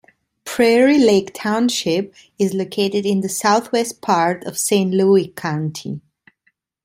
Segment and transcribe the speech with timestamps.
[0.45, 6.01] Prairie Lake Township is located in the southwest part of Saint Louis County.